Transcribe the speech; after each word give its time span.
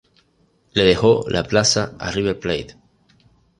Le 0.73 0.81
dejó 0.83 1.25
la 1.29 1.43
plaza 1.43 1.93
a 1.99 2.09
River 2.09 2.39
Plate. 2.39 2.75